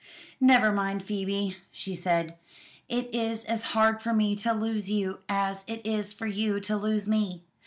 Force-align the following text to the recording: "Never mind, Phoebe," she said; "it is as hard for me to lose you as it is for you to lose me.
"Never 0.39 0.71
mind, 0.71 1.03
Phoebe," 1.03 1.57
she 1.71 1.93
said; 1.93 2.35
"it 2.89 3.13
is 3.13 3.45
as 3.45 3.61
hard 3.77 4.01
for 4.01 4.13
me 4.15 4.35
to 4.37 4.51
lose 4.51 4.89
you 4.89 5.19
as 5.29 5.63
it 5.67 5.85
is 5.85 6.11
for 6.11 6.25
you 6.25 6.59
to 6.61 6.75
lose 6.75 7.07
me. 7.07 7.43